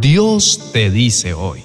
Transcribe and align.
Dios 0.00 0.70
te 0.72 0.90
dice 0.90 1.34
hoy, 1.34 1.60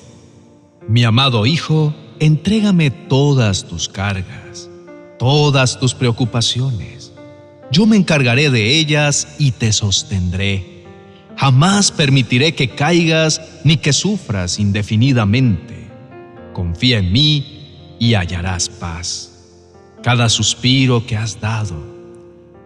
mi 0.89 1.05
amado 1.05 1.45
Hijo, 1.45 1.95
entrégame 2.19 2.91
todas 2.91 3.63
tus 3.63 3.87
cargas, 3.87 4.69
todas 5.17 5.79
tus 5.79 5.93
preocupaciones. 5.93 7.13
Yo 7.71 7.85
me 7.85 7.95
encargaré 7.95 8.49
de 8.49 8.77
ellas 8.77 9.35
y 9.39 9.51
te 9.51 9.71
sostendré. 9.71 10.83
Jamás 11.37 11.91
permitiré 11.91 12.53
que 12.53 12.71
caigas 12.71 13.41
ni 13.63 13.77
que 13.77 13.93
sufras 13.93 14.59
indefinidamente. 14.59 15.89
Confía 16.51 16.97
en 16.97 17.13
mí 17.13 17.95
y 17.99 18.15
hallarás 18.15 18.67
paz. 18.67 19.31
Cada 20.03 20.27
suspiro 20.27 21.05
que 21.07 21.15
has 21.15 21.39
dado, 21.39 21.77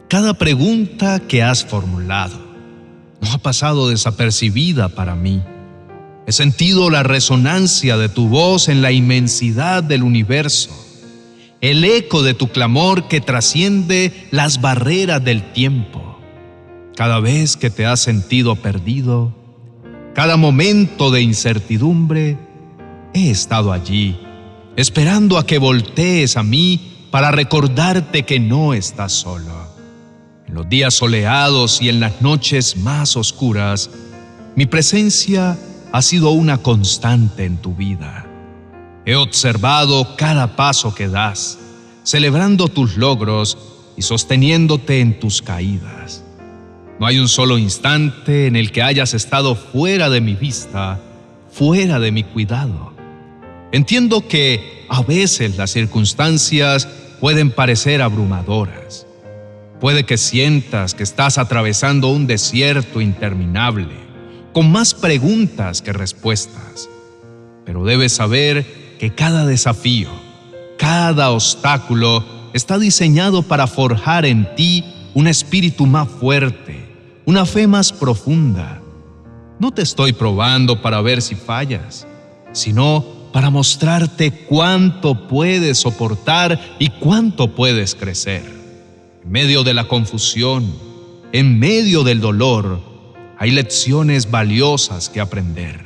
cada 0.08 0.34
pregunta 0.34 1.20
que 1.20 1.44
has 1.44 1.64
formulado, 1.64 2.40
no 3.22 3.32
ha 3.34 3.38
pasado 3.38 3.90
desapercibida 3.90 4.90
para 4.90 5.14
mí. 5.14 5.44
He 6.30 6.32
sentido 6.32 6.92
la 6.92 7.02
resonancia 7.02 7.98
de 7.98 8.08
tu 8.08 8.28
voz 8.28 8.70
en 8.70 8.84
la 8.84 8.92
inmensidad 8.92 9.82
del 9.82 10.04
universo, 10.04 10.70
el 11.60 11.84
eco 11.84 12.22
de 12.22 12.36
tu 12.36 12.50
clamor 12.50 13.08
que 13.08 13.20
trasciende 13.20 14.28
las 14.30 14.62
barreras 14.62 15.24
del 15.26 15.52
tiempo. 15.54 16.20
Cada 16.96 17.20
vez 17.20 17.58
que 17.58 17.72
te 17.72 17.88
has 17.88 18.02
sentido 18.02 18.56
perdido, 18.56 19.34
cada 20.14 20.38
momento 20.38 21.10
de 21.10 21.24
incertidumbre, 21.24 22.38
he 23.16 23.32
estado 23.32 23.74
allí, 23.74 24.16
esperando 24.76 25.36
a 25.40 25.48
que 25.48 25.58
voltees 25.58 26.38
a 26.38 26.44
mí 26.44 27.08
para 27.10 27.32
recordarte 27.32 28.22
que 28.22 28.40
no 28.40 28.76
estás 28.76 29.14
solo. 29.14 29.68
En 30.48 30.54
los 30.54 30.70
días 30.70 30.94
soleados 30.94 31.82
y 31.82 31.90
en 31.90 32.00
las 32.00 32.22
noches 32.22 32.78
más 32.78 33.18
oscuras, 33.18 33.90
mi 34.56 34.68
presencia 34.68 35.58
ha 35.92 36.02
sido 36.02 36.32
una 36.32 36.60
constante 36.60 37.46
en 37.46 37.58
tu 37.58 37.76
vida. 37.76 38.26
He 39.06 39.16
observado 39.16 40.16
cada 40.16 40.56
paso 40.56 40.94
que 40.94 41.08
das, 41.08 41.58
celebrando 42.04 42.68
tus 42.68 42.98
logros 42.98 43.58
y 43.98 44.02
sosteniéndote 44.02 45.00
en 45.00 45.20
tus 45.20 45.42
caídas. 45.42 46.24
No 47.00 47.06
hay 47.06 47.20
un 47.20 47.28
solo 47.28 47.58
instante 47.58 48.48
en 48.48 48.56
el 48.56 48.72
que 48.72 48.84
hayas 48.84 49.14
estado 49.14 49.56
fuera 49.56 50.10
de 50.10 50.22
mi 50.22 50.36
vista, 50.36 51.00
fuera 51.52 52.00
de 52.00 52.12
mi 52.12 52.24
cuidado. 52.24 52.94
Entiendo 53.72 54.28
que 54.28 54.86
a 54.90 55.02
veces 55.02 55.58
las 55.58 55.72
circunstancias 55.72 56.88
pueden 57.20 57.52
parecer 57.52 58.02
abrumadoras 58.02 59.06
Puede 59.80 60.04
que 60.04 60.18
sientas 60.18 60.94
que 60.94 61.04
estás 61.04 61.38
atravesando 61.38 62.10
un 62.10 62.28
desierto 62.28 63.00
interminable, 63.00 63.96
con 64.54 64.72
más 64.72 64.94
preguntas 64.94 65.82
que 65.82 65.94
respuestas. 65.94 66.90
Pero 67.66 67.84
debes 67.86 68.14
saber 68.14 68.98
que 69.00 69.14
cada 69.14 69.46
desafío, 69.46 70.10
cada 70.78 71.32
obstáculo 71.32 72.24
está 72.54 72.78
diseñado 72.78 73.44
para 73.44 73.68
forjar 73.68 74.26
en 74.26 74.56
ti 74.56 74.84
un 75.14 75.28
espíritu 75.28 75.86
más 75.86 76.08
fuerte, 76.08 76.88
una 77.26 77.46
fe 77.46 77.68
más 77.68 77.92
profunda. 77.92 78.82
No 79.60 79.72
te 79.72 79.82
estoy 79.82 80.14
probando 80.14 80.82
para 80.82 81.02
ver 81.02 81.22
si 81.22 81.36
fallas, 81.36 82.08
sino 82.54 83.06
para 83.32 83.50
mostrarte 83.50 84.32
cuánto 84.32 85.28
puedes 85.28 85.78
soportar 85.80 86.60
y 86.80 86.90
cuánto 86.90 87.54
puedes 87.56 87.94
crecer. 87.94 88.44
En 89.24 89.32
medio 89.32 89.64
de 89.64 89.74
la 89.74 89.88
confusión, 89.88 90.74
en 91.32 91.60
medio 91.60 92.04
del 92.04 92.22
dolor, 92.22 92.89
hay 93.40 93.52
lecciones 93.52 94.30
valiosas 94.30 95.08
que 95.08 95.22
aprender. 95.22 95.86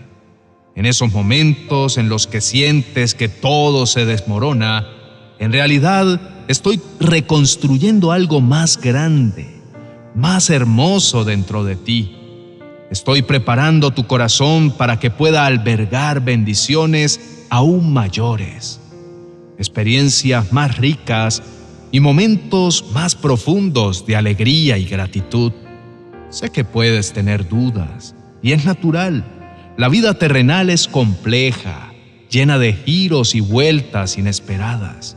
En 0.76 0.88
esos 0.88 1.14
momentos 1.14 2.00
en 2.00 2.10
los 2.10 2.26
que 2.26 2.42
sientes 2.42 3.14
que 3.14 3.30
todo 3.30 3.86
se 3.86 4.08
desmorona, 4.08 4.88
en 5.38 5.54
realidad 5.54 6.20
estoy 6.48 6.82
reconstruyendo 7.00 8.12
algo 8.12 8.42
más 8.42 8.82
grande, 8.82 9.62
más 10.16 10.50
hermoso 10.50 11.26
dentro 11.26 11.64
de 11.64 11.76
ti. 11.76 12.18
Estoy 12.90 13.22
preparando 13.22 13.92
tu 13.92 14.08
corazón 14.08 14.72
para 14.72 15.00
que 15.00 15.12
pueda 15.12 15.46
albergar 15.46 16.22
bendiciones 16.22 17.46
aún 17.52 17.94
mayores, 17.94 18.80
experiencias 19.60 20.52
más 20.52 20.78
ricas 20.80 21.44
y 21.92 22.00
momentos 22.00 22.86
más 22.94 23.14
profundos 23.14 24.08
de 24.08 24.16
alegría 24.16 24.80
y 24.80 24.86
gratitud. 24.86 25.54
Sé 26.34 26.50
que 26.50 26.64
puedes 26.64 27.14
tener 27.14 27.48
dudas, 27.48 28.16
y 28.42 28.54
es 28.54 28.66
natural. 28.66 29.24
La 29.78 29.88
vida 29.88 30.16
terrenal 30.16 30.72
es 30.72 30.88
compleja, 30.88 31.94
llena 32.28 32.58
de 32.58 32.74
giros 32.74 33.36
y 33.36 33.40
vueltas 33.40 34.18
inesperadas. 34.18 35.16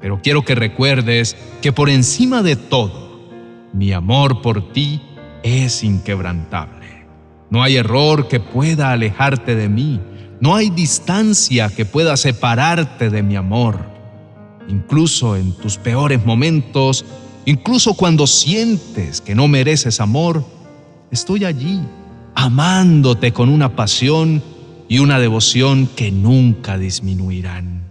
Pero 0.00 0.20
quiero 0.20 0.44
que 0.44 0.56
recuerdes 0.56 1.36
que 1.60 1.70
por 1.70 1.88
encima 1.88 2.42
de 2.42 2.56
todo, 2.56 3.30
mi 3.72 3.92
amor 3.92 4.42
por 4.42 4.72
ti 4.72 5.00
es 5.44 5.84
inquebrantable. 5.84 7.06
No 7.48 7.62
hay 7.62 7.76
error 7.76 8.26
que 8.26 8.40
pueda 8.40 8.90
alejarte 8.90 9.54
de 9.54 9.68
mí. 9.68 10.00
No 10.40 10.56
hay 10.56 10.70
distancia 10.70 11.68
que 11.68 11.84
pueda 11.84 12.16
separarte 12.16 13.10
de 13.10 13.22
mi 13.22 13.36
amor 13.36 13.92
incluso 14.68 15.36
en 15.36 15.52
tus 15.52 15.76
peores 15.76 16.24
momentos, 16.24 17.04
incluso 17.44 17.94
cuando 17.94 18.26
sientes 18.26 19.20
que 19.20 19.34
no 19.34 19.48
mereces 19.48 20.00
amor, 20.00 20.44
estoy 21.10 21.44
allí, 21.44 21.80
amándote 22.34 23.32
con 23.32 23.48
una 23.48 23.76
pasión 23.76 24.42
y 24.88 24.98
una 24.98 25.18
devoción 25.18 25.86
que 25.86 26.10
nunca 26.10 26.78
disminuirán. 26.78 27.82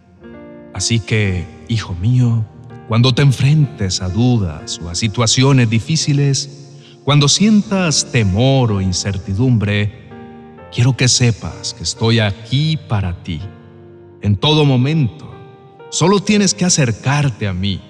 Así 0.74 1.00
que, 1.00 1.46
hijo 1.68 1.96
mío, 1.96 2.46
cuando 2.88 3.14
te 3.14 3.22
enfrentes 3.22 4.02
a 4.02 4.10
dudas 4.10 4.80
o 4.84 4.90
a 4.90 4.96
situaciones 4.96 5.70
difíciles, 5.70 6.70
cuando 7.04 7.28
sientas 7.28 8.12
temor 8.12 8.72
o 8.72 8.82
incertidumbre, 8.82 10.10
quiero 10.74 10.96
que 10.96 11.08
sepas 11.08 11.74
que 11.74 11.84
estoy 11.84 12.20
aquí 12.20 12.78
para 12.88 13.24
ti, 13.24 13.42
en 14.22 14.36
todo 14.36 14.66
momento 14.66 15.32
Solo 15.92 16.22
tienes 16.22 16.54
que 16.54 16.64
acercarte 16.64 17.50
a 17.50 17.54
mí. 17.54 17.82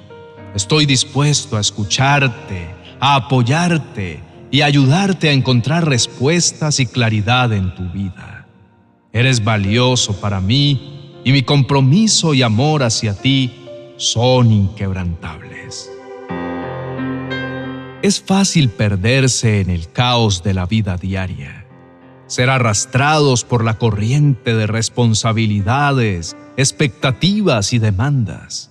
Estoy 0.55 0.85
dispuesto 0.85 1.55
a 1.55 1.61
escucharte, 1.61 2.67
a 2.99 3.15
apoyarte 3.15 4.21
y 4.51 4.61
ayudarte 4.61 5.29
a 5.29 5.31
encontrar 5.31 5.87
respuestas 5.87 6.81
y 6.81 6.85
claridad 6.85 7.53
en 7.53 7.73
tu 7.73 7.89
vida. 7.89 8.47
Eres 9.13 9.43
valioso 9.43 10.19
para 10.19 10.41
mí 10.41 11.21
y 11.23 11.31
mi 11.31 11.43
compromiso 11.43 12.33
y 12.33 12.41
amor 12.41 12.83
hacia 12.83 13.13
ti 13.13 13.53
son 13.95 14.51
inquebrantables. 14.51 15.89
Es 18.01 18.19
fácil 18.19 18.69
perderse 18.69 19.61
en 19.61 19.69
el 19.69 19.91
caos 19.91 20.43
de 20.43 20.53
la 20.53 20.65
vida 20.65 20.97
diaria, 20.97 21.65
ser 22.27 22.49
arrastrados 22.49 23.45
por 23.45 23.63
la 23.63 23.77
corriente 23.77 24.55
de 24.55 24.67
responsabilidades, 24.67 26.35
expectativas 26.57 27.73
y 27.73 27.79
demandas. 27.79 28.70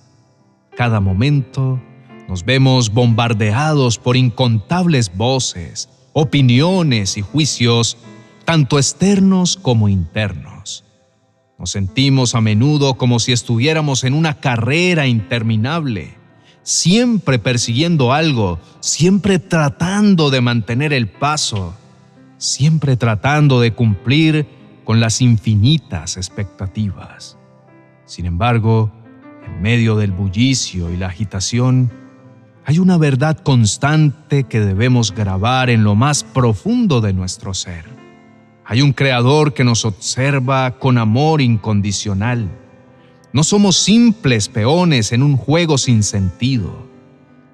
Cada 0.75 0.99
momento 0.99 1.81
nos 2.27 2.45
vemos 2.45 2.93
bombardeados 2.93 3.97
por 3.97 4.15
incontables 4.15 5.15
voces, 5.15 5.89
opiniones 6.13 7.17
y 7.17 7.21
juicios, 7.21 7.97
tanto 8.45 8.77
externos 8.77 9.57
como 9.57 9.89
internos. 9.89 10.85
Nos 11.59 11.71
sentimos 11.71 12.33
a 12.33 12.41
menudo 12.41 12.95
como 12.95 13.19
si 13.19 13.33
estuviéramos 13.33 14.03
en 14.03 14.13
una 14.13 14.39
carrera 14.39 15.07
interminable, 15.07 16.15
siempre 16.63 17.37
persiguiendo 17.37 18.13
algo, 18.13 18.59
siempre 18.79 19.37
tratando 19.37 20.29
de 20.29 20.41
mantener 20.41 20.93
el 20.93 21.07
paso, 21.07 21.75
siempre 22.37 22.97
tratando 22.97 23.59
de 23.59 23.73
cumplir 23.73 24.47
con 24.85 24.99
las 24.99 25.21
infinitas 25.21 26.17
expectativas. 26.17 27.37
Sin 28.05 28.25
embargo, 28.25 28.91
en 29.45 29.61
medio 29.61 29.95
del 29.95 30.11
bullicio 30.11 30.89
y 30.91 30.97
la 30.97 31.07
agitación, 31.07 31.91
hay 32.65 32.79
una 32.79 32.97
verdad 32.97 33.37
constante 33.37 34.43
que 34.43 34.59
debemos 34.59 35.13
grabar 35.13 35.69
en 35.69 35.83
lo 35.83 35.95
más 35.95 36.23
profundo 36.23 37.01
de 37.01 37.13
nuestro 37.13 37.53
ser. 37.53 37.85
Hay 38.65 38.81
un 38.81 38.93
Creador 38.93 39.53
que 39.53 39.63
nos 39.63 39.83
observa 39.83 40.77
con 40.77 40.97
amor 40.97 41.41
incondicional. 41.41 42.49
No 43.33 43.43
somos 43.43 43.77
simples 43.77 44.47
peones 44.47 45.11
en 45.11 45.23
un 45.23 45.37
juego 45.37 45.77
sin 45.77 46.03
sentido. 46.03 46.87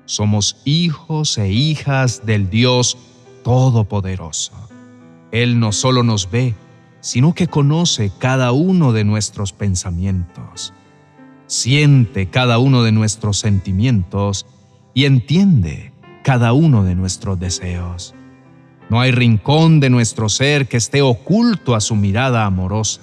Somos 0.05 0.61
hijos 0.65 1.37
e 1.37 1.49
hijas 1.49 2.25
del 2.25 2.49
Dios 2.49 2.97
Todopoderoso. 3.43 4.53
Él 5.31 5.59
no 5.59 5.71
solo 5.71 6.03
nos 6.03 6.29
ve, 6.29 6.53
sino 6.99 7.33
que 7.33 7.47
conoce 7.47 8.11
cada 8.19 8.51
uno 8.51 8.91
de 8.91 9.03
nuestros 9.03 9.53
pensamientos, 9.53 10.73
siente 11.47 12.29
cada 12.29 12.59
uno 12.59 12.83
de 12.83 12.91
nuestros 12.91 13.39
sentimientos 13.39 14.45
y 14.93 15.05
entiende 15.05 15.91
cada 16.23 16.53
uno 16.53 16.83
de 16.83 16.95
nuestros 16.95 17.39
deseos. 17.39 18.13
No 18.89 19.01
hay 19.01 19.11
rincón 19.11 19.79
de 19.79 19.89
nuestro 19.89 20.29
ser 20.29 20.67
que 20.67 20.77
esté 20.77 21.01
oculto 21.01 21.75
a 21.75 21.81
su 21.81 21.95
mirada 21.95 22.45
amorosa. 22.45 23.01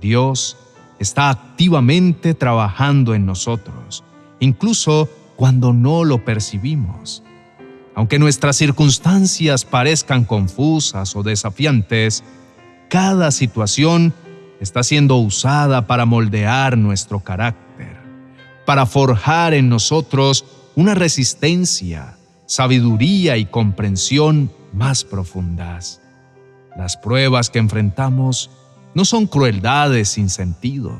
Dios 0.00 0.56
está 0.98 1.30
activamente 1.30 2.34
trabajando 2.34 3.14
en 3.14 3.26
nosotros, 3.26 4.04
incluso 4.38 5.08
cuando 5.36 5.72
no 5.72 6.04
lo 6.04 6.24
percibimos. 6.24 7.22
Aunque 7.94 8.18
nuestras 8.18 8.56
circunstancias 8.56 9.64
parezcan 9.64 10.24
confusas 10.24 11.16
o 11.16 11.22
desafiantes, 11.22 12.22
cada 12.88 13.30
situación 13.30 14.14
está 14.60 14.82
siendo 14.82 15.16
usada 15.16 15.86
para 15.86 16.04
moldear 16.04 16.76
nuestro 16.76 17.20
carácter, 17.20 17.96
para 18.66 18.86
forjar 18.86 19.54
en 19.54 19.68
nosotros 19.68 20.44
una 20.76 20.94
resistencia, 20.94 22.16
sabiduría 22.46 23.38
y 23.38 23.46
comprensión 23.46 24.52
más 24.72 25.02
profundas. 25.02 26.00
Las 26.76 26.96
pruebas 26.96 27.50
que 27.50 27.58
enfrentamos 27.58 28.50
no 28.94 29.04
son 29.04 29.26
crueldades 29.26 30.10
sin 30.10 30.28
sentido, 30.28 30.98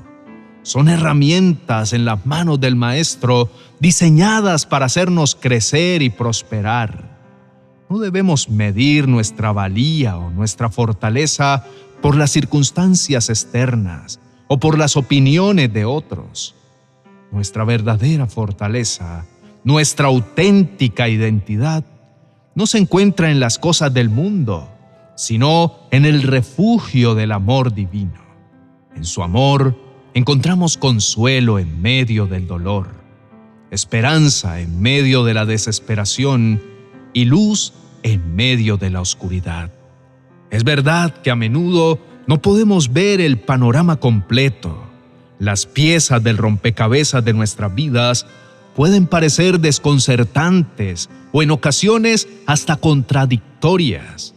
son 0.62 0.88
herramientas 0.88 1.92
en 1.92 2.04
las 2.04 2.24
manos 2.26 2.60
del 2.60 2.76
Maestro 2.76 3.50
diseñadas 3.78 4.66
para 4.66 4.86
hacernos 4.86 5.34
crecer 5.34 6.02
y 6.02 6.10
prosperar. 6.10 7.18
No 7.88 7.98
debemos 7.98 8.48
medir 8.48 9.08
nuestra 9.08 9.52
valía 9.52 10.16
o 10.16 10.30
nuestra 10.30 10.68
fortaleza 10.68 11.64
por 12.00 12.17
las 12.17 12.31
circunstancias 12.31 13.29
externas 13.29 14.20
o 14.49 14.58
por 14.58 14.79
las 14.79 14.97
opiniones 14.97 15.73
de 15.73 15.85
otros. 15.85 16.55
Nuestra 17.31 17.64
verdadera 17.64 18.26
fortaleza, 18.26 19.25
nuestra 19.64 20.08
auténtica 20.08 21.08
identidad, 21.08 21.85
no 22.55 22.67
se 22.67 22.79
encuentra 22.79 23.31
en 23.31 23.38
las 23.38 23.58
cosas 23.58 23.94
del 23.94 24.08
mundo, 24.08 24.69
sino 25.17 25.76
en 25.91 26.05
el 26.05 26.23
refugio 26.23 27.14
del 27.14 27.32
amor 27.32 27.75
divino. 27.75 28.20
En 28.97 29.05
su 29.05 29.23
amor 29.23 29.76
encontramos 30.14 30.76
consuelo 30.76 31.58
en 31.58 31.81
medio 31.81 32.26
del 32.26 32.47
dolor, 32.47 32.88
esperanza 33.70 34.61
en 34.61 34.81
medio 34.81 35.25
de 35.25 35.35
la 35.35 35.47
desesperación 35.47 36.61
y 37.12 37.26
luz 37.26 37.73
en 38.02 38.35
medio 38.35 38.76
de 38.76 38.91
la 38.91 39.00
oscuridad. 39.00 39.70
Es 40.50 40.64
verdad 40.64 41.14
que 41.23 41.31
a 41.31 41.37
menudo 41.37 41.99
no 42.26 42.43
podemos 42.43 42.93
ver 42.93 43.20
el 43.20 43.38
panorama 43.38 43.97
completo. 43.97 44.85
Las 45.38 45.67
piezas 45.67 46.23
del 46.23 46.37
rompecabezas 46.37 47.25
de 47.25 47.32
nuestras 47.32 47.75
vidas 47.75 48.26
pueden 48.75 49.06
parecer 49.06 49.61
desconcertantes 49.61 51.08
o 51.32 51.43
en 51.43 51.50
ocasiones 51.50 52.29
hasta 52.47 52.76
contradictorias, 52.76 54.35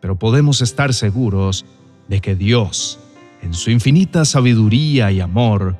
pero 0.00 0.18
podemos 0.18 0.60
estar 0.60 0.94
seguros 0.94 1.64
de 2.08 2.20
que 2.20 2.34
Dios, 2.34 2.98
en 3.42 3.54
su 3.54 3.70
infinita 3.70 4.24
sabiduría 4.24 5.10
y 5.10 5.20
amor, 5.20 5.76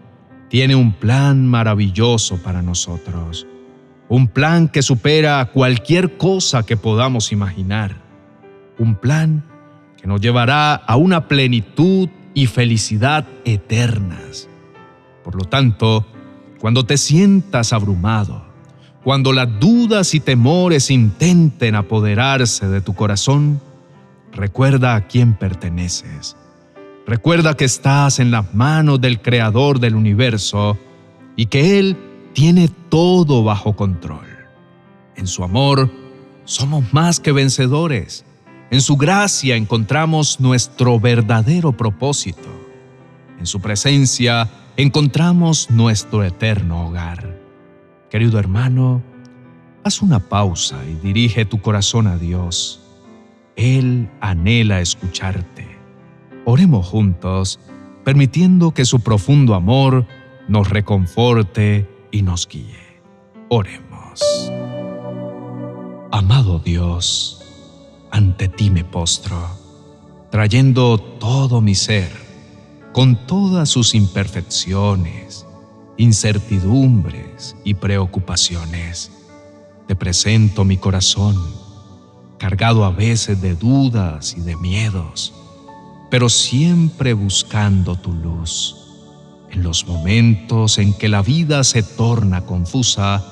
tiene 0.48 0.74
un 0.74 0.92
plan 0.92 1.46
maravilloso 1.46 2.42
para 2.42 2.62
nosotros, 2.62 3.46
un 4.08 4.28
plan 4.28 4.68
que 4.68 4.82
supera 4.82 5.50
cualquier 5.52 6.16
cosa 6.16 6.64
que 6.64 6.76
podamos 6.76 7.32
imaginar, 7.32 7.96
un 8.78 8.94
plan 8.94 9.44
que 10.00 10.08
nos 10.08 10.20
llevará 10.20 10.74
a 10.74 10.96
una 10.96 11.28
plenitud 11.28 12.08
y 12.34 12.46
felicidad 12.46 13.26
eternas. 13.44 14.48
Por 15.24 15.34
lo 15.34 15.44
tanto, 15.44 16.06
cuando 16.58 16.84
te 16.84 16.96
sientas 16.96 17.72
abrumado, 17.72 18.44
cuando 19.02 19.32
las 19.32 19.60
dudas 19.60 20.14
y 20.14 20.20
temores 20.20 20.90
intenten 20.90 21.74
apoderarse 21.74 22.68
de 22.68 22.80
tu 22.80 22.94
corazón, 22.94 23.60
recuerda 24.32 24.94
a 24.94 25.06
quién 25.06 25.34
perteneces. 25.34 26.36
Recuerda 27.06 27.56
que 27.56 27.64
estás 27.64 28.20
en 28.20 28.30
las 28.30 28.54
manos 28.54 29.00
del 29.00 29.20
Creador 29.20 29.80
del 29.80 29.96
universo 29.96 30.78
y 31.34 31.46
que 31.46 31.78
Él 31.78 31.96
tiene 32.34 32.68
todo 32.88 33.42
bajo 33.42 33.74
control. 33.74 34.26
En 35.16 35.26
su 35.26 35.42
amor 35.42 35.90
somos 36.44 36.92
más 36.92 37.20
que 37.20 37.32
vencedores. 37.32 38.24
En 38.70 38.80
su 38.80 38.96
gracia 38.96 39.56
encontramos 39.56 40.38
nuestro 40.38 41.00
verdadero 41.00 41.72
propósito. 41.72 42.48
En 43.40 43.46
su 43.46 43.60
presencia 43.60 44.48
encontramos 44.76 45.70
nuestro 45.70 46.22
eterno 46.22 46.86
hogar. 46.86 47.36
Querido 48.10 48.38
hermano, 48.38 49.02
haz 49.82 50.02
una 50.02 50.20
pausa 50.20 50.84
y 50.84 50.94
dirige 51.04 51.44
tu 51.44 51.60
corazón 51.60 52.06
a 52.06 52.16
Dios. 52.16 52.80
Él 53.56 54.08
anhela 54.20 54.80
escucharte. 54.80 55.66
Oremos 56.44 56.86
juntos, 56.86 57.58
permitiendo 58.04 58.72
que 58.72 58.84
su 58.84 59.00
profundo 59.00 59.54
amor 59.54 60.06
nos 60.46 60.70
reconforte 60.70 61.88
y 62.12 62.22
nos 62.22 62.46
guíe. 62.46 63.00
Oremos. 63.48 64.20
Amado 66.12 66.60
Dios, 66.60 67.39
ante 68.10 68.48
ti 68.48 68.70
me 68.70 68.84
postro, 68.84 69.38
trayendo 70.30 70.98
todo 70.98 71.60
mi 71.60 71.74
ser, 71.74 72.10
con 72.92 73.26
todas 73.26 73.68
sus 73.68 73.94
imperfecciones, 73.94 75.46
incertidumbres 75.96 77.56
y 77.64 77.74
preocupaciones. 77.74 79.12
Te 79.86 79.94
presento 79.94 80.64
mi 80.64 80.76
corazón, 80.76 81.36
cargado 82.38 82.84
a 82.84 82.90
veces 82.90 83.40
de 83.40 83.54
dudas 83.54 84.34
y 84.36 84.40
de 84.40 84.56
miedos, 84.56 85.32
pero 86.10 86.28
siempre 86.28 87.12
buscando 87.12 87.96
tu 87.96 88.12
luz. 88.12 88.76
En 89.50 89.62
los 89.62 89.86
momentos 89.86 90.78
en 90.78 90.94
que 90.94 91.08
la 91.08 91.22
vida 91.22 91.64
se 91.64 91.82
torna 91.82 92.46
confusa, 92.46 93.24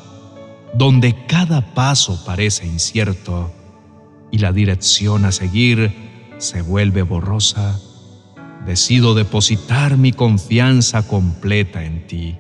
donde 0.75 1.27
cada 1.27 1.75
paso 1.75 2.23
parece 2.25 2.67
incierto, 2.67 3.53
y 4.31 4.39
la 4.39 4.53
dirección 4.53 5.25
a 5.25 5.33
seguir 5.33 5.93
se 6.39 6.63
vuelve 6.63 7.03
borrosa, 7.03 7.81
decido 8.67 9.15
depositar 9.15 9.97
mi 9.97 10.13
confianza 10.13 11.07
completa 11.07 11.85
en 11.85 12.07
ti. 12.07 12.37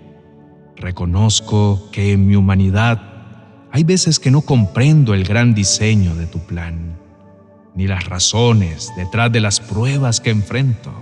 Reconozco 0.76 1.88
que 1.90 2.12
en 2.12 2.26
mi 2.26 2.36
humanidad 2.36 3.02
hay 3.72 3.84
veces 3.84 4.18
que 4.18 4.30
no 4.30 4.42
comprendo 4.42 5.14
el 5.14 5.24
gran 5.24 5.54
diseño 5.54 6.14
de 6.14 6.26
tu 6.26 6.38
plan, 6.40 6.98
ni 7.74 7.86
las 7.86 8.06
razones 8.06 8.92
detrás 8.96 9.30
de 9.32 9.40
las 9.40 9.60
pruebas 9.60 10.20
que 10.20 10.30
enfrento, 10.30 10.92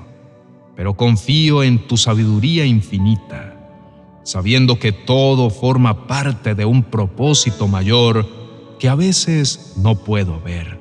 pero 0.75 0.95
confío 0.95 1.63
en 1.63 1.87
tu 1.87 1.97
sabiduría 1.97 2.67
infinita, 2.67 3.55
sabiendo 4.25 4.79
que 4.79 4.93
todo 4.93 5.51
forma 5.51 6.07
parte 6.07 6.55
de 6.55 6.65
un 6.65 6.83
propósito 6.83 7.69
mayor 7.69 8.46
que 8.79 8.89
a 8.89 8.95
veces 8.95 9.73
no 9.77 9.95
puedo 9.97 10.41
ver. 10.41 10.79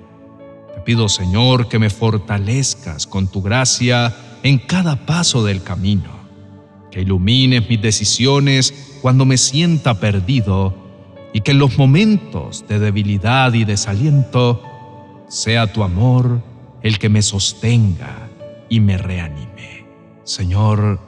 Te 0.73 0.81
pido, 0.81 1.09
Señor, 1.09 1.67
que 1.67 1.79
me 1.79 1.89
fortalezcas 1.89 3.07
con 3.07 3.27
tu 3.27 3.41
gracia 3.41 4.15
en 4.43 4.57
cada 4.59 5.05
paso 5.05 5.43
del 5.43 5.63
camino, 5.63 6.11
que 6.91 7.01
ilumines 7.01 7.69
mis 7.69 7.81
decisiones 7.81 8.97
cuando 9.01 9.25
me 9.25 9.37
sienta 9.37 9.99
perdido 9.99 10.75
y 11.33 11.41
que 11.41 11.51
en 11.51 11.59
los 11.59 11.77
momentos 11.77 12.65
de 12.67 12.79
debilidad 12.79 13.53
y 13.53 13.65
desaliento 13.65 14.61
sea 15.27 15.71
tu 15.71 15.83
amor 15.83 16.41
el 16.81 16.99
que 16.99 17.09
me 17.09 17.21
sostenga 17.21 18.29
y 18.69 18.79
me 18.79 18.97
reanime. 18.97 19.85
Señor, 20.23 20.99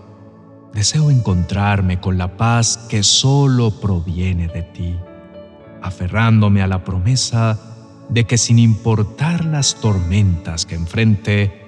deseo 0.74 1.12
encontrarme 1.12 2.00
con 2.00 2.18
la 2.18 2.38
paz 2.38 2.78
que 2.90 3.04
solo 3.04 3.72
proviene 3.72 4.48
de 4.48 4.64
ti 4.64 4.96
aferrándome 5.82 6.62
a 6.62 6.68
la 6.68 6.84
promesa 6.84 7.60
de 8.10 8.26
que 8.26 8.38
sin 8.38 8.60
importar 8.60 9.46
las 9.46 9.76
tormentas 9.76 10.66
que 10.66 10.76
enfrente, 10.76 11.66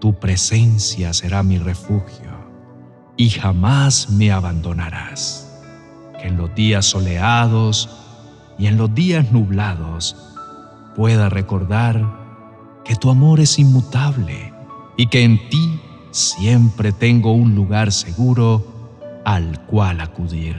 tu 0.00 0.18
presencia 0.18 1.12
será 1.12 1.42
mi 1.42 1.58
refugio 1.58 2.36
y 3.16 3.30
jamás 3.30 4.10
me 4.10 4.30
abandonarás. 4.30 5.42
Que 6.20 6.28
en 6.28 6.36
los 6.36 6.54
días 6.54 6.86
soleados 6.86 7.88
y 8.58 8.66
en 8.66 8.76
los 8.76 8.94
días 8.94 9.32
nublados 9.32 10.16
pueda 10.94 11.28
recordar 11.28 12.04
que 12.84 12.94
tu 12.94 13.10
amor 13.10 13.40
es 13.40 13.58
inmutable 13.58 14.52
y 14.96 15.08
que 15.08 15.24
en 15.24 15.48
ti 15.50 15.80
siempre 16.10 16.92
tengo 16.92 17.32
un 17.32 17.54
lugar 17.54 17.92
seguro 17.92 18.64
al 19.24 19.60
cual 19.66 20.00
acudir. 20.00 20.56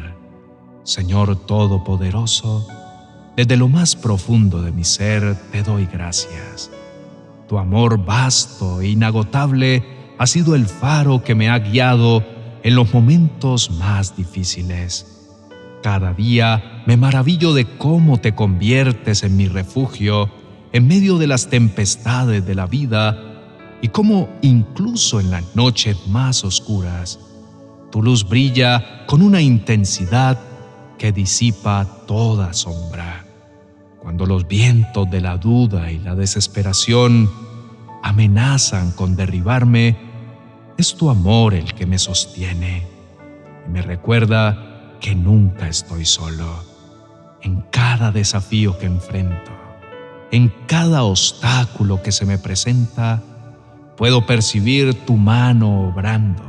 Señor 0.84 1.36
Todopoderoso, 1.46 2.68
desde 3.38 3.56
lo 3.56 3.68
más 3.68 3.96
profundo 3.96 4.64
de 4.64 4.72
mi 4.72 4.84
ser 4.84 5.36
te 5.52 5.62
doy 5.62 5.86
gracias. 5.86 6.72
Tu 7.48 7.60
amor 7.60 8.04
vasto 8.04 8.82
e 8.82 8.88
inagotable 8.88 9.84
ha 10.18 10.26
sido 10.26 10.56
el 10.56 10.66
faro 10.66 11.24
que 11.24 11.36
me 11.36 11.48
ha 11.48 11.60
guiado 11.60 12.26
en 12.64 12.76
los 12.76 12.92
momentos 12.92 13.70
más 13.70 14.18
difíciles. 14.18 15.30
Cada 15.84 16.14
día 16.14 16.84
me 16.88 16.98
maravillo 16.98 17.54
de 17.54 17.66
cómo 17.78 18.20
te 18.20 18.34
conviertes 18.34 19.22
en 19.22 19.38
mi 19.38 19.48
refugio 19.48 20.32
en 20.74 20.88
medio 20.88 21.20
de 21.20 21.28
las 21.28 21.48
tempestades 21.48 22.44
de 22.44 22.56
la 22.56 22.66
vida 22.66 23.18
y 23.84 23.90
cómo 23.90 24.30
incluso 24.42 25.20
en 25.20 25.30
las 25.30 25.56
noches 25.56 26.08
más 26.08 26.44
oscuras, 26.44 27.20
tu 27.92 28.02
luz 28.02 28.28
brilla 28.28 29.06
con 29.06 29.22
una 29.22 29.42
intensidad 29.42 30.40
que 30.98 31.12
disipa 31.12 31.86
toda 32.08 32.54
sombra. 32.54 33.27
Cuando 34.08 34.26
los 34.26 34.48
vientos 34.48 35.12
de 35.12 35.20
la 35.20 35.36
duda 35.36 35.92
y 35.92 36.00
la 36.00 36.16
desesperación 36.16 37.30
amenazan 38.04 38.92
con 38.92 39.18
derribarme, 39.18 39.98
es 40.78 40.96
tu 40.96 41.10
amor 41.10 41.54
el 41.54 41.74
que 41.74 41.86
me 41.86 42.00
sostiene 42.00 42.88
y 43.68 43.70
me 43.70 43.82
recuerda 43.82 44.96
que 45.02 45.14
nunca 45.14 45.68
estoy 45.68 46.06
solo. 46.06 46.48
En 47.42 47.64
cada 47.70 48.14
desafío 48.14 48.80
que 48.80 48.86
enfrento, 48.86 49.52
en 50.32 50.54
cada 50.68 51.04
obstáculo 51.04 52.02
que 52.02 52.14
se 52.14 52.26
me 52.26 52.38
presenta, 52.38 53.22
puedo 53.98 54.26
percibir 54.26 54.94
tu 55.06 55.18
mano 55.18 55.90
obrando, 55.90 56.46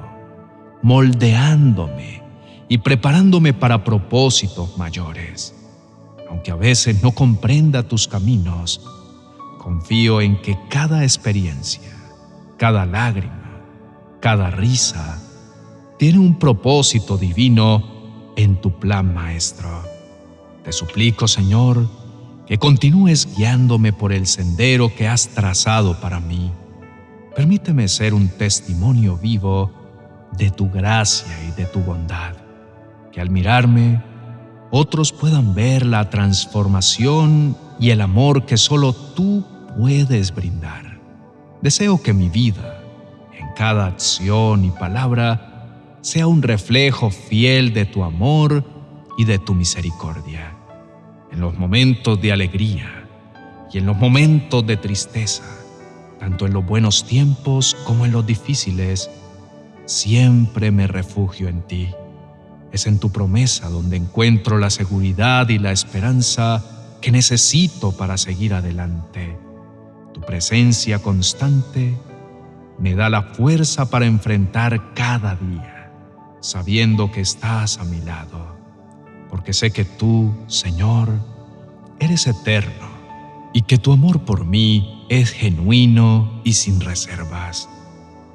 moldeándome 0.82 2.22
y 2.68 2.78
preparándome 2.78 3.52
para 3.52 3.82
propósitos 3.82 4.78
mayores. 4.78 5.57
Aunque 6.30 6.50
a 6.50 6.56
veces 6.56 7.02
no 7.02 7.12
comprenda 7.12 7.82
tus 7.82 8.06
caminos, 8.06 8.80
confío 9.58 10.20
en 10.20 10.40
que 10.40 10.58
cada 10.68 11.02
experiencia, 11.02 11.90
cada 12.56 12.86
lágrima, 12.86 13.62
cada 14.20 14.50
risa, 14.50 15.22
tiene 15.98 16.18
un 16.18 16.38
propósito 16.38 17.16
divino 17.16 18.32
en 18.36 18.60
tu 18.60 18.78
plan 18.78 19.12
maestro. 19.12 19.68
Te 20.64 20.72
suplico, 20.72 21.26
Señor, 21.26 21.88
que 22.46 22.58
continúes 22.58 23.28
guiándome 23.36 23.92
por 23.92 24.12
el 24.12 24.26
sendero 24.26 24.94
que 24.94 25.08
has 25.08 25.28
trazado 25.28 26.00
para 26.00 26.20
mí. 26.20 26.52
Permíteme 27.34 27.88
ser 27.88 28.14
un 28.14 28.28
testimonio 28.28 29.16
vivo 29.16 29.70
de 30.36 30.50
tu 30.50 30.70
gracia 30.70 31.32
y 31.46 31.50
de 31.52 31.66
tu 31.66 31.80
bondad, 31.80 32.34
que 33.12 33.20
al 33.20 33.30
mirarme 33.30 34.02
otros 34.70 35.12
puedan 35.12 35.54
ver 35.54 35.86
la 35.86 36.10
transformación 36.10 37.56
y 37.80 37.90
el 37.90 38.00
amor 38.00 38.44
que 38.44 38.56
solo 38.56 38.92
tú 38.92 39.44
puedes 39.76 40.34
brindar. 40.34 41.00
Deseo 41.62 42.02
que 42.02 42.12
mi 42.12 42.28
vida, 42.28 42.82
en 43.38 43.46
cada 43.56 43.86
acción 43.86 44.64
y 44.64 44.70
palabra, 44.70 45.96
sea 46.00 46.26
un 46.26 46.42
reflejo 46.42 47.10
fiel 47.10 47.72
de 47.72 47.84
tu 47.84 48.04
amor 48.04 48.64
y 49.16 49.24
de 49.24 49.38
tu 49.38 49.54
misericordia. 49.54 50.54
En 51.32 51.40
los 51.40 51.56
momentos 51.58 52.20
de 52.20 52.32
alegría 52.32 53.08
y 53.72 53.78
en 53.78 53.86
los 53.86 53.96
momentos 53.96 54.66
de 54.66 54.76
tristeza, 54.76 55.44
tanto 56.18 56.46
en 56.46 56.52
los 56.52 56.64
buenos 56.64 57.04
tiempos 57.04 57.76
como 57.86 58.06
en 58.06 58.12
los 58.12 58.26
difíciles, 58.26 59.10
siempre 59.86 60.70
me 60.70 60.86
refugio 60.86 61.48
en 61.48 61.62
ti. 61.62 61.88
Es 62.72 62.86
en 62.86 62.98
tu 62.98 63.10
promesa 63.10 63.68
donde 63.68 63.96
encuentro 63.96 64.58
la 64.58 64.70
seguridad 64.70 65.48
y 65.48 65.58
la 65.58 65.72
esperanza 65.72 66.64
que 67.00 67.12
necesito 67.12 67.92
para 67.92 68.16
seguir 68.18 68.54
adelante. 68.54 69.38
Tu 70.12 70.20
presencia 70.20 70.98
constante 70.98 71.96
me 72.78 72.94
da 72.94 73.08
la 73.10 73.22
fuerza 73.22 73.90
para 73.90 74.06
enfrentar 74.06 74.94
cada 74.94 75.36
día, 75.36 75.92
sabiendo 76.40 77.10
que 77.10 77.20
estás 77.20 77.78
a 77.78 77.84
mi 77.84 78.00
lado, 78.00 78.56
porque 79.30 79.52
sé 79.52 79.70
que 79.70 79.84
tú, 79.84 80.34
Señor, 80.46 81.08
eres 81.98 82.26
eterno 82.26 82.88
y 83.52 83.62
que 83.62 83.78
tu 83.78 83.92
amor 83.92 84.24
por 84.24 84.44
mí 84.44 85.04
es 85.08 85.32
genuino 85.32 86.40
y 86.44 86.52
sin 86.52 86.80
reservas. 86.80 87.68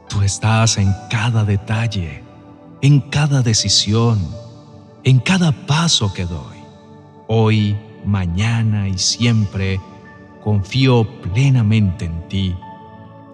Tú 0.10 0.22
estás 0.22 0.78
en 0.78 0.94
cada 1.10 1.46
detalle, 1.46 2.23
en 2.84 3.00
cada 3.00 3.42
decisión, 3.42 4.20
en 5.06 5.20
cada 5.20 5.54
paso 5.54 6.14
que 6.14 6.26
doy. 6.26 6.58
Hoy, 7.30 7.78
mañana 8.04 8.90
y 8.90 8.98
siempre 8.98 9.80
confío 10.44 11.08
plenamente 11.22 12.04
en 12.04 12.28
ti 12.28 12.56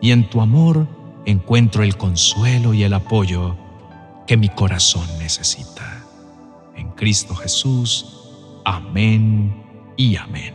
y 0.02 0.12
en 0.12 0.30
tu 0.30 0.42
amor 0.42 0.88
encuentro 1.26 1.82
el 1.82 1.98
consuelo 1.98 2.76
y 2.76 2.84
el 2.84 2.94
apoyo 2.94 3.58
que 4.28 4.38
mi 4.38 4.50
corazón 4.50 5.08
necesita. 5.18 6.04
En 6.76 6.92
Cristo 6.92 7.34
Jesús. 7.34 8.06
Amén 8.66 9.64
y 9.98 10.16
amén. 10.16 10.54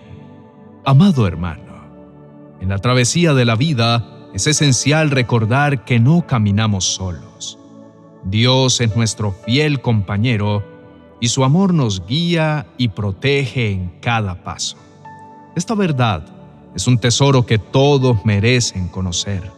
Amado 0.85 1.27
hermano, 1.27 1.83
en 2.61 2.69
la 2.69 2.79
travesía 2.79 3.35
de 3.35 3.45
la 3.45 3.57
vida 3.57 4.29
es 4.35 4.47
esencial 4.47 5.11
recordar 5.11 5.85
que 5.85 5.99
no 5.99 6.29
caminamos 6.29 6.85
solos. 6.85 7.59
Dios 8.25 8.81
es 8.81 8.97
nuestro 8.97 9.33
fiel 9.33 9.81
compañero 9.81 10.65
y 11.21 11.29
su 11.29 11.45
amor 11.45 11.75
nos 11.75 12.07
guía 12.07 12.67
y 12.79 12.89
protege 12.89 13.71
en 13.71 13.93
cada 14.01 14.43
paso. 14.43 14.77
Esta 15.57 15.75
verdad 15.75 16.27
es 16.75 16.87
un 16.87 16.99
tesoro 16.99 17.47
que 17.47 17.59
todos 17.59 18.25
merecen 18.25 18.89
conocer. 18.89 19.51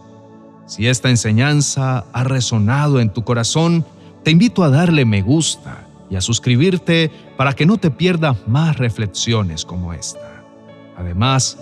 Si 0.66 0.86
esta 0.86 1.10
enseñanza 1.10 2.04
ha 2.12 2.24
resonado 2.24 3.00
en 3.00 3.10
tu 3.10 3.24
corazón, 3.24 3.84
te 4.22 4.30
invito 4.30 4.64
a 4.64 4.70
darle 4.70 5.04
me 5.04 5.22
gusta 5.22 5.86
y 6.10 6.16
a 6.16 6.20
suscribirte 6.20 7.10
para 7.36 7.52
que 7.52 7.66
no 7.66 7.78
te 7.78 7.90
pierdas 7.90 8.36
más 8.46 8.76
reflexiones 8.76 9.64
como 9.64 9.92
esta. 9.92 10.42
Además, 10.96 11.58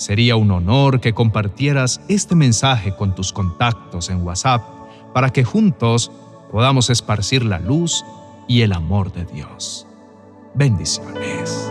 Sería 0.00 0.36
un 0.36 0.50
honor 0.50 0.98
que 1.02 1.12
compartieras 1.12 2.00
este 2.08 2.34
mensaje 2.34 2.96
con 2.96 3.14
tus 3.14 3.34
contactos 3.34 4.08
en 4.08 4.22
WhatsApp 4.22 4.62
para 5.12 5.28
que 5.28 5.44
juntos 5.44 6.10
podamos 6.50 6.90
esparcir 6.90 7.44
la 7.44 7.58
luz 7.58 8.04
y 8.48 8.62
el 8.62 8.72
amor 8.72 9.12
de 9.12 9.24
Dios. 9.24 9.86
Bendiciones. 10.54 11.70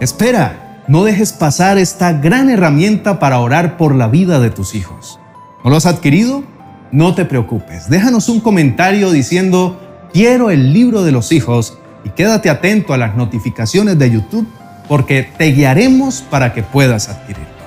Espera, 0.00 0.84
no 0.86 1.02
dejes 1.02 1.32
pasar 1.32 1.76
esta 1.76 2.12
gran 2.12 2.48
herramienta 2.50 3.18
para 3.18 3.40
orar 3.40 3.76
por 3.76 3.94
la 3.94 4.06
vida 4.06 4.38
de 4.38 4.50
tus 4.50 4.74
hijos. 4.74 5.18
¿No 5.64 5.70
lo 5.70 5.76
has 5.76 5.86
adquirido? 5.86 6.44
No 6.92 7.14
te 7.14 7.24
preocupes. 7.24 7.90
Déjanos 7.90 8.28
un 8.28 8.40
comentario 8.40 9.10
diciendo, 9.10 9.80
quiero 10.12 10.50
el 10.50 10.72
libro 10.72 11.02
de 11.02 11.12
los 11.12 11.32
hijos 11.32 11.78
y 12.04 12.10
quédate 12.10 12.48
atento 12.48 12.94
a 12.94 12.98
las 12.98 13.16
notificaciones 13.16 13.98
de 13.98 14.10
YouTube 14.10 14.48
porque 14.88 15.28
te 15.36 15.46
guiaremos 15.46 16.22
para 16.22 16.54
que 16.54 16.62
puedas 16.62 17.08
adquirirlo. 17.08 17.57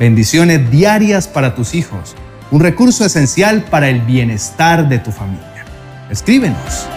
Bendiciones 0.00 0.70
diarias 0.70 1.28
para 1.28 1.54
tus 1.54 1.74
hijos, 1.74 2.16
un 2.50 2.60
recurso 2.60 3.04
esencial 3.04 3.64
para 3.64 3.90
el 3.90 4.00
bienestar 4.00 4.88
de 4.88 4.98
tu 4.98 5.12
familia. 5.12 5.66
Escríbenos 6.08 6.88